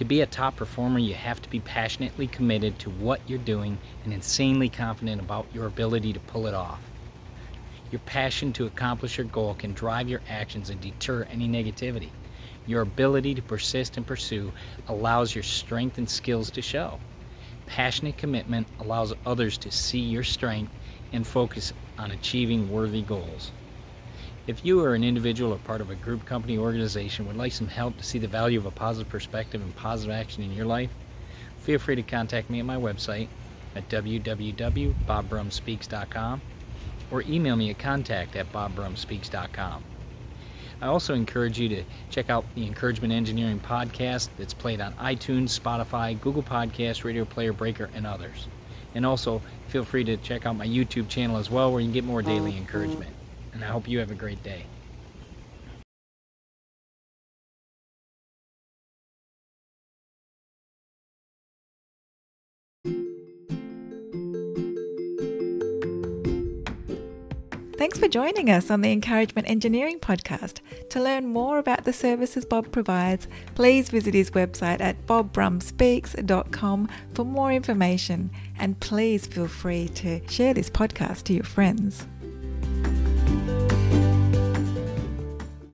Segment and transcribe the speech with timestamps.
[0.00, 3.76] To be a top performer, you have to be passionately committed to what you're doing
[4.02, 6.80] and insanely confident about your ability to pull it off.
[7.90, 12.08] Your passion to accomplish your goal can drive your actions and deter any negativity.
[12.66, 14.50] Your ability to persist and pursue
[14.88, 16.98] allows your strength and skills to show.
[17.66, 20.72] Passionate commitment allows others to see your strength
[21.12, 23.52] and focus on achieving worthy goals.
[24.50, 27.68] If you are an individual or part of a group, company, organization would like some
[27.68, 30.90] help to see the value of a positive perspective and positive action in your life,
[31.60, 33.28] feel free to contact me at my website
[33.76, 36.40] at www.bobbrumspeaks.com
[37.12, 39.84] or email me at contact at bobbrumspeaks.com.
[40.82, 45.56] I also encourage you to check out the Encouragement Engineering podcast that's played on iTunes,
[45.56, 48.48] Spotify, Google Podcasts, Radio Player Breaker, and others.
[48.96, 51.92] And also, feel free to check out my YouTube channel as well, where you can
[51.92, 53.14] get more daily encouragement
[53.52, 54.66] and I hope you have a great day.
[67.80, 70.60] Thanks for joining us on the Encouragement Engineering Podcast.
[70.90, 77.24] To learn more about the services Bob provides, please visit his website at bobbrumspeaks.com for
[77.24, 78.30] more information.
[78.58, 82.06] And please feel free to share this podcast to your friends.